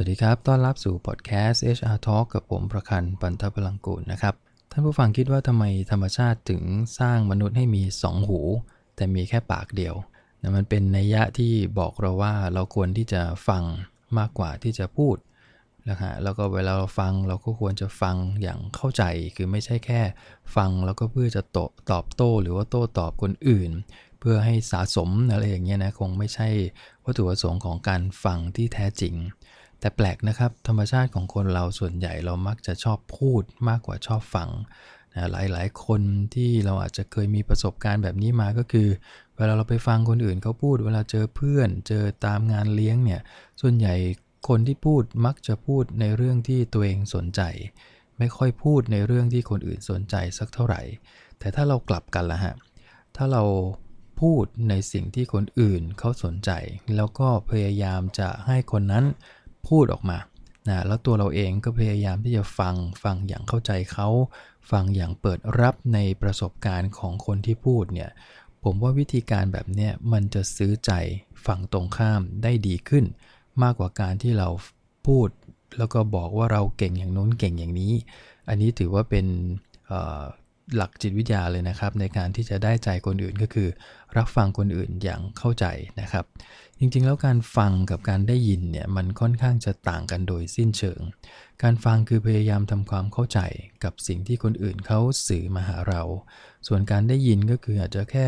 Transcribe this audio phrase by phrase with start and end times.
[0.00, 4.34] วัสดีครับ ต้อนรับสู่พอดแคสต์ HR Talk กับผมประคันปันทพลังกูลนะครับ
[4.70, 6.62] ท่านผู้ฟังคิดว่าทำไมธรรมชาติถึง
[6.98, 8.40] สร้างมนุษย์ให้มี 2 หู
[8.96, 9.94] แต่มีแค่ปากเดียว
[10.40, 13.62] นะมันเป็นนัยยะที่บอกเราว่าเราควรที่จะฟัง
[14.18, 15.16] มากกว่าที่จะพูด
[15.88, 19.02] นะฮะแล้วก็เวลาเราฟังเราก็ควรจะฟังอย่างเข้าใจ
[19.36, 20.00] คือไม่ใช่แค่
[20.56, 21.58] ฟังแล้วก็เพื่อจะต
[21.90, 23.70] ตอบโต้ หรือว่าโต้ตอบคนอื่น
[24.20, 26.48] เพื่อให้สะสมอะไรอย่างเงี้ยนะคงไม่ใช่
[27.04, 29.16] วัตถุประสงค์ของการฟังที่แท้จริง
[29.80, 34.48] แต่แปลกนะครับ ธรรมชาติของคนเราส่วนใหญ่เรามักจะชอบพูดมากกว่าชอบฟัง
[35.14, 36.02] นะหลาย ๆ คน
[36.34, 38.88] ที่เราอาจจะเคยมีประสบการณ์แบบนี้มาก็คือ
[39.36, 43.20] เวลาเราไปฟังคนอื่นเขาพูด เวลาเจอเพื่อน เจอตามงานเลี้ยงเนี่ย
[43.60, 43.94] ส่วนใหญ่
[44.48, 47.40] คนที่พูดมักจะพูดในเรื่องที่ตัวเองสนใจ
[48.18, 50.82] ไม่ค่อยพูดในเรื่องที่คนอื่นสนใจสักเท่าไหร่
[51.38, 52.54] แต่ถ้าเรากลับกันละฮะ
[53.16, 53.44] ถ้าเรา
[54.20, 56.50] พูดในสิ่งที่คนอื่นเขาสนใจ
[56.96, 59.04] แล้วก็พยายามจะให้คนนั้น
[59.68, 60.18] พูดออกมา
[60.68, 64.08] นะแล้วตัวเราเองก็พยายามที่จะฟังฟังอย่างเข้าใจเขา
[64.70, 68.10] ฟังอย่างเปิดรับในประสบการณ์ของคนที่พูดเนี่ย
[68.64, 70.92] ผมว่าวิธีการแบบนี้มันจะซื้อใจ
[71.46, 73.04] ฝั่งตรงข้ามได้ดีขึ้น
[73.62, 74.48] มากกว่าการที่เรา
[75.06, 75.28] พูด
[75.78, 77.92] แล้วก็บอกว่าเราเก่งอย่างนู้นเก่งอย่างนี้
[78.48, 79.26] อันนี้ถือว่าเป็น
[80.76, 83.68] หลักจิตวิทยาเลยนะครับ ในการที่จะได้ใจคนอื่นก็คือ
[84.16, 85.66] รับฟังคนอื่นอย่างเข้าใจ
[86.00, 86.24] นะครับ
[86.78, 91.00] จริงๆ แล้วการฟังกับการได้ยินเนี่ยมันค่อนข้างจะต่างกันโดยสิ้นเชิง
[91.62, 93.40] การฟังคือพยายามทำความเข้าใจ
[93.84, 96.02] กับสิ่งที่คนอื่นเขาสื่อมาหาเรา
[96.66, 98.26] ส่วนการได้ยินก็คืออาจจะแค่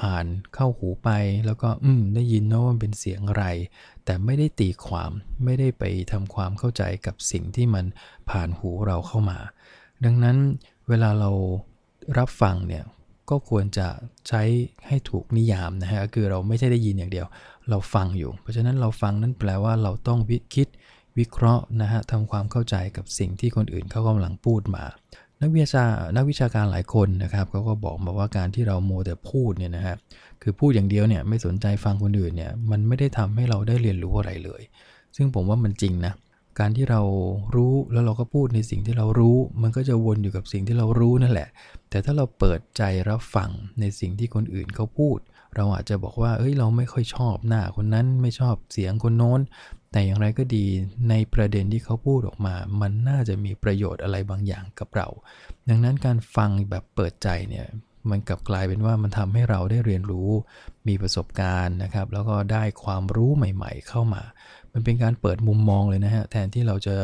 [0.00, 1.10] ผ่านเข้าหูไป
[1.46, 3.44] แล้วก็อืมได้ยินนะว่าเป็นเสียงอะไร
[4.04, 5.10] แต่ไม่ได้ตีความ
[5.44, 7.84] ไม่ได้ไปทำความเข้าใจกับสิ่งที่มัน
[8.30, 9.38] ผ่านหูเราเข้ามา
[10.04, 10.36] ดังนั้น
[10.88, 11.30] เวลาเรา
[12.18, 12.84] รับฟังเนี่ย
[13.30, 13.86] ก็ควรจะ
[14.28, 14.42] ใช้
[14.86, 17.26] ให้ถูกนิยามนะฮะคือเราไม่ใช่ได้ยินอย่างเดียว
[17.70, 20.68] เราฟังอยู่ เพราะฉะนั้นเราฟังนั้นแปลว่าเราต้องวิคิด
[21.18, 24.84] วิเคราะห์นะฮะทำความเข้าใจกับสิ่งที่คนอื่นเขากำลังพูดมา
[25.40, 25.84] นักวิชา
[26.16, 29.98] นักวิชาการหลายคนนะครับเขาก็บอกมาว่าการที่เราโมแต่พูดเนี่ยนะครับ
[30.42, 34.62] คือพูดอย่างเดียวเนี่ยไม่สนใจฟังคนอื่นเนี่ยมันไม่ได้ทำให้เราได้เรียนรู้อะไรเลย
[35.16, 36.12] ซึ่งผมว่ามันจริงนะ
[36.58, 37.00] การที่เรา
[37.54, 41.48] รู้แล้วเราก็พูดในสิ่งที่เรารู้ มันก็จะวนอยู่กับสิ่งที่เรารู้นั่นแหละ
[41.90, 43.50] แต่ถ้าเราเปิดใจรับฟัง
[43.80, 45.18] ในสิ่งที่คนอื่นเขาพูด
[45.56, 49.40] เราอาจจะบอกว่าเอ้ยเราไม่ค่อยชอบหน้าคนนั้นไม่ชอบเสียงคนโน้น
[49.92, 50.66] แต่อย่างไรก็ดี
[51.10, 55.08] ในประเด็นที่เขาพูดออกมา มันน่าจะมีประโยชน์อะไรบางอย่างกับเรา
[55.68, 57.66] ดังนั้นการฟังแบบเปิดใจเนี่ย
[58.10, 60.30] มันกลับกลายเป็นว่ามันทำให้เราได้เรียนรู้
[60.88, 64.22] มีประสบการณ์นะครับ แล้วก็ได้ความรู้ใหม่ ๆ เข้ามา
[64.78, 66.94] มันเป็นการเปิดมุมมองเลยนะฮะแทนที่เราจะ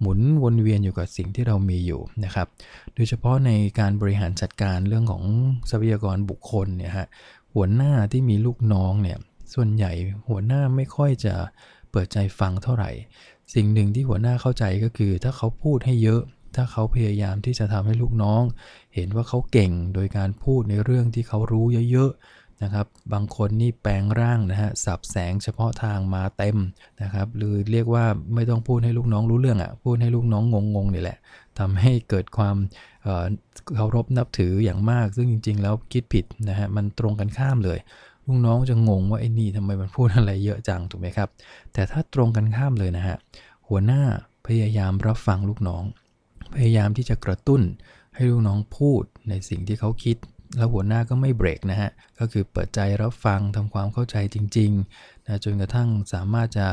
[0.00, 2.46] หมุนวนเวียนอยู่กับสิ่งที่เรามีอยู่นะครับ
[2.94, 3.50] โดยเฉพาะใน
[3.80, 5.24] การบริหารจัดการเรื่องของ
[5.70, 7.06] ทรัพยากรบุคคลเนี่ยฮะ
[7.54, 9.18] หัวหน้าที่มีลูกน้องเนี่ย
[9.54, 9.92] ส่วนใหญ่
[10.28, 11.34] หัวหน้าไม่ค่อยจะ
[11.90, 12.90] เปิดใจฟังเท่าไหร่
[13.54, 16.22] สิ่งหนึ่งที่หัวหน้าเข้าใจก็คือ ถ้าเขาพูดให้เยอะ
[16.56, 18.42] ถ้าเขาพยายามที่จะทำให้ลูกน้อง
[18.94, 22.12] เห็นว่าเขาเก่งโดยการพูดในเรื่องที่เขารู้เยอะ
[22.62, 26.56] นะครับ บางคนนี่แปลงร่างนะฮะสับแสงเฉพาะทางมาเต็ม
[27.02, 30.44] นะครับหรือเรียกว่าไม่ต้องพูดให้ลูกน้องรู้เรื่องอะ่ะพูดให้ลูกน้อง
[30.74, 31.18] งงๆนี่แหละ
[31.58, 32.56] ทำให้เกิดความ
[33.76, 37.78] เคารพนับถืออย่างมาก ซึ่งจริง ๆ แล้วคิดผิดนะฮะมันตรงกันข้ามเลย
[38.26, 41.28] ลูกน้องจะงงว่าไอ้นี่ทำไมมันพูดอะไรเยอะจังถูกไหมครับ
[41.72, 43.16] แต่ถ้าตรงกันข้ามเลยนะฮะ
[43.68, 44.02] หัวหน้า
[44.46, 45.84] พยายามรับฟังลูกน้อง
[46.54, 47.62] พยายามที่จะกระตุ้น
[48.14, 50.16] ให้ลูกน้องพูดในสิ่งที่เขาคิด
[50.56, 56.68] แล้วหัวหน้าก็ไม่เบรกนะฮะ ก็คือเปิดใจรับฟังทำความเข้าใจจริงๆนะจนกระทั่งสามารถจะ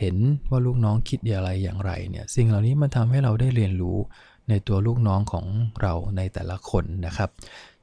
[0.00, 0.16] เห็น
[0.50, 3.98] ว่าลูกน้องคิดอะไรอย่างไรเนี่ย สิ่งเหล่านี้มันทำให้เราได้เรียนรู้
[4.48, 5.46] ในตัวลูกน้องของ
[5.82, 7.30] เราในแต่ละคนนะครับ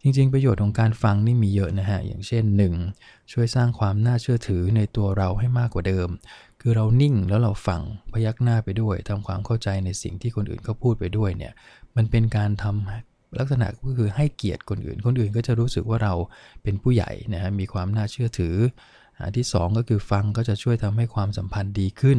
[0.02, 2.44] จริงๆ ประโยชน์ของการฟังนี่มีเยอะนะฮะ อย่างเช่น
[2.88, 3.32] 1.
[3.32, 6.10] ช่วยสร้างความน่าเชื่อถือในตัวเราให้มากกว่าเดิม
[6.62, 7.82] คือเรานิ่งแล้วเราฟัง
[8.14, 11.54] พยักหน้าไปด้วยทำความเข้าใจในสิ่งที่คนอื่นเขาพูดไปด้วยเนี่ย
[11.96, 16.14] มันเป็นการทำ ลักษณะก็คือให้เกียรติคนอื่น คนอื่นก็จะรู้สึกว่าเรา
[16.64, 18.56] เป็นผู้ใหญ่นะฮะมีความน่าเชื่อถือ
[19.24, 22.18] อันที่ 2 ก็คือฟังก็จะช่วยทำให้ความสัมพันธ์ดีขึ้น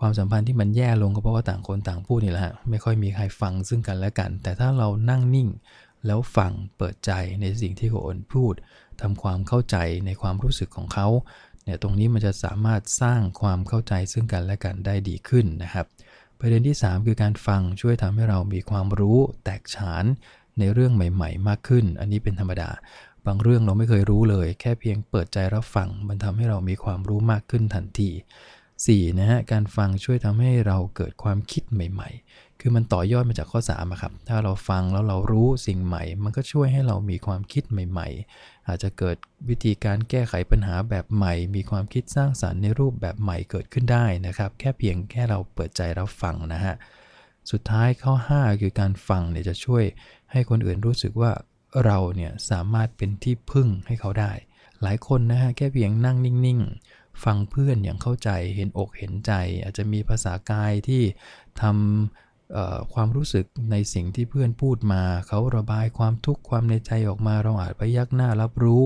[0.00, 5.48] ความสัมพันธ์ที่มันแย่ลงก็เพราะว่าต่างคนต่างพูดนี่แหละไม่ค่อยมีใครฟังซึ่งกันและกัน แต่ถ้าเรานั่งนิ่ง
[6.06, 8.54] แล้วฟังเปิดใจในสิ่งที่คนอื่นพูด
[9.00, 9.76] ทำความเข้าใจ
[10.06, 11.08] ในความรู้สึกของเขา
[11.64, 15.86] เนี่ยตรงนี้มันจะสามารถสร้างความเข้าใจซึ่งกันและกันได้ดีขึ้นนะครับ
[16.38, 20.04] ประเด็นที่ 3 คือการฟังช่วยทำให้เรามีความรู้แตกฉาน
[20.58, 22.70] ในเรื่องใหม่ๆ มากขึ้น อันนี้เป็นธรรมดา
[23.26, 28.10] บางเรื่องเราไม่เคยรู้เลย แค่เพียงเปิดใจรับฟัง มันทำให้เรามีความรู้มากขึ้นทันที
[28.64, 38.08] 4 นะฮะ การฟังช่วยทำให้เราเกิดความคิดใหม่ ๆ คือมันต่อยอดมาจากข้อ3อะครับ ถ้าเราฟังแล้วเรารู้สิ่งใหม่ มันก็ช่วยให้เรามีความคิดใหม่
[38.38, 39.16] ๆ อาจจะเกิด
[39.48, 46.74] วิธีการแก้ไขปัญหาแบบใหม่ มีความคิดสร้างสรรค์ในรูปแบบใหม่เกิดขึ้นได้นะครับ แค่เพียงแค่เราเปิดใจรับฟังนะฮะ
[47.50, 49.84] สุดท้ายข้อ 5 คือการฟังเนี่ยจะช่วย
[50.32, 51.32] ให้คนอื่นรู้สึกว่า
[51.84, 54.32] เราเนี่ยสามารถเป็นที่พึ่งให้เขาได้
[54.82, 59.32] หลายคนนะฮะแค่เพียงนั่งนิ่งๆ ฟังเพื่อนอย่างเข้าใจเห็นอกเห็นใจ
[59.62, 61.02] อาจจะมีภาษากายที่
[61.62, 68.82] ทำความรู้สึกในสิ่งที่เพื่อนพูดมา เขาระบายความทุกข์ความในใจออกมาเราอาจไปยักหน้ารับรู้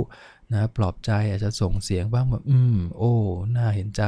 [0.52, 3.12] นะปลอบใจอาจจะส่งเสียงบ้างแบบอืมโอ้
[3.56, 4.02] น่าเห็นใจ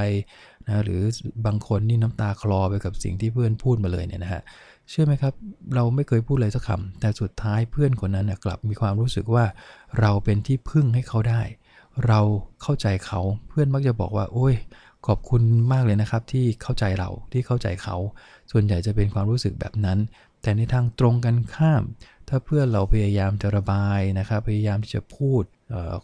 [0.68, 1.02] นะหรือ
[1.46, 4.42] บางคนนี่น้ำตาคลอไปกับสิ่งที่เพื่อนพูดมาเลยเนี่ยนะฮะ
[4.90, 5.34] เชื่อไหมครับ
[5.74, 9.44] เราไม่เคยพูดอะไรสักคำแต่สุดท้ายเพื่อนคนนั้นกลับมีความรู้สึกว่า
[10.00, 11.42] เราเป็นที่พึ่งให้เขาได้
[12.06, 12.20] เรา
[12.62, 14.54] เข้าใจเขาเพื่อนมักจะบอกว่า โอ้ย
[15.06, 15.42] ขอบคุณ
[15.72, 17.96] มากเลยนะครับที่เข้าใจเราที่เข้าใจเขา
[18.50, 19.98] ส่วนใหญ่จะเป็นความรู้สึกแบบนั้น
[20.42, 21.82] แต่ในทางตรงกันข้าม
[22.28, 25.42] ถ้าเพื่อนเราพยายามจะระบายนะครับพยายามที่จะพูด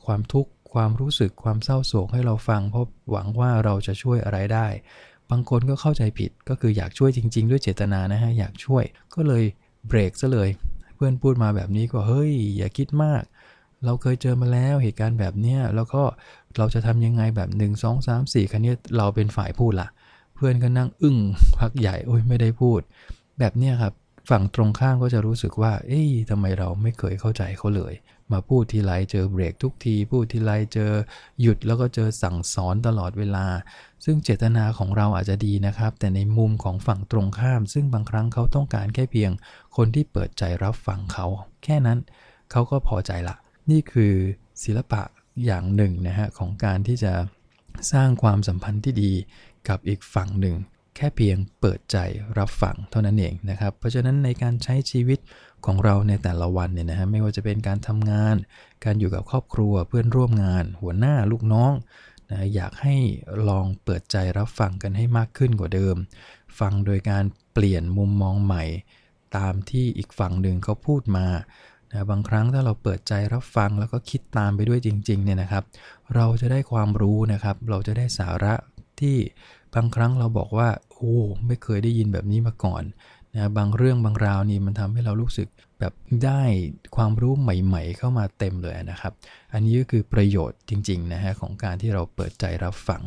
[0.04, 4.66] ความทุกข์ความรู้สึกความเศร้าโศกให้เราฟัง เพราะหวังว่าเราจะช่วยอะไรได้
[5.30, 8.84] บางคนก็เข้าใจผิดก็คืออยากช่วยจริง ๆ ด้วยเจตนานะฮะอยากช่วย
[9.14, 9.44] ก็เลย
[9.86, 10.48] เบรกซะเลย
[10.94, 13.22] เพื่อนพูดมาแบบนี้ก็เฮ้ย อย่าคิดมาก
[13.84, 16.02] เราเคยเจอมาแล้วเหตุการณ์แบบเนี้ยแล้วก็
[16.56, 19.88] เราจะทำยังไงแบบ1 2 3 4คันนี้เราเป็นฝ่ายพูดละ
[20.34, 21.16] เพื่อนก็นั่งอึ้ง
[21.58, 22.80] พักใหญ่โอ้ยไม่ได้พูด
[23.38, 23.94] แบบเนี้ยครับ
[24.30, 27.94] ฝั่งตรงข้ามก็จะรู้สึกว่า เอ๊ะทำไมเราไม่เคยเข้าใจเขาเลย
[28.32, 30.92] มาพูดทีไรเจอเบรกทุกทีพูดทีไรเจอ
[31.40, 33.46] หยุดแล้วก็เจอสั่งสอนตลอดเวลา
[34.04, 39.30] ซึ่งเจตนาของเราอาจจะดีนะครับ แต่ในมุมของฝั่งตรงข้าม ซึ่งบางครั้งเขาต้องการแค่เพียง
[39.76, 41.26] คนที่เปิดใจรับฟังเขา
[41.64, 41.98] แค่นั้น
[42.50, 43.36] เขาก็พอใจละ
[43.70, 44.14] นี่คือ
[44.64, 45.02] ศิลปะ
[45.44, 47.12] อย่างหนึ่งนะฮะของการที่จะ
[47.92, 49.12] สร้างความสัมพันธ์ที่ดี
[49.68, 50.56] กับอีกฝั่งหนึ่ง
[50.96, 51.96] แค่เพียงเปิดใจ
[52.38, 55.18] รับฟังเท่านั้นเองนะครับ เพราะฉะนั้นในการใช้ชีวิต
[55.66, 58.36] ของเราในแต่ละวันเนี่ยนะฮะไม่ว่าจะเป็นการทำงาน
[58.84, 61.72] การอยู่กับครอบครัวเพื่อนร่วมงาน หัวหน้าลูกน้อง
[62.30, 62.96] นะอยากให้
[63.48, 65.96] ลองเปิดใจรับฟังกันให้มากขึ้นกว่าเดิม
[66.58, 68.64] ฟังโดยการเปลี่ยนมุมมองใหม่
[69.36, 71.26] ตามที่อีกฝั่งหนึ่งเขาพูดมา
[71.90, 75.64] นะบางครั้งถ้าเราเปิดใจรับฟังแล้วก็คิดตามไปด้วยจริงๆเนี่ยนะครับ
[76.14, 78.54] เราจะได้ความรู้นะครับ เราจะได้สาระ
[79.00, 79.16] ที่
[79.74, 81.16] บางครั้งเราบอกว่าโอ้
[81.46, 82.82] ไม่เคยได้ยินแบบนี้มาก่อน
[83.34, 85.48] นะบางเรื่องบางราวนี่มันทำให้เรารู้สึก
[85.78, 85.92] แบบ
[86.24, 86.42] ได้
[86.96, 89.12] ความรู้ใหม่ๆ เข้ามาเต็มเลยนะครับ
[89.52, 93.02] อันนี้ก็คือประโยชน์จริงๆนะฮะของการที่เราเปิดใจรับฟัง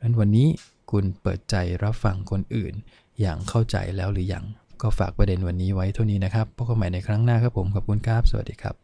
[0.00, 0.48] นั้นวันนี้
[0.90, 2.74] คุณเปิดใจรับฟังคนอื่น
[3.20, 4.44] อย่างเข้าใจแล้วหรือยัง
[4.82, 8.80] ก็ฝากประเด็นวันนี้ไว้เท่านี้นะครับพบกันใหม่ในครั้งหน้าครับผมขอบคุณครับสวัสดีครับ